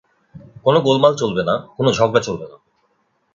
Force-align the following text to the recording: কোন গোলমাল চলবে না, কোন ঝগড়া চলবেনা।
কোন 0.63 0.75
গোলমাল 0.79 1.13
চলবে 1.15 1.43
না, 1.43 1.55
কোন 1.77 1.85
ঝগড়া 1.91 2.21
চলবেনা। 2.21 2.57